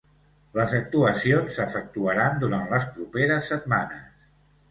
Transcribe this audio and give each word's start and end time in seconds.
Les 0.59 0.71
actuacions 0.77 1.57
s’efectuaran 1.57 2.41
durant 2.45 2.65
les 2.71 2.89
properes 2.95 3.53
setmanes. 3.55 4.09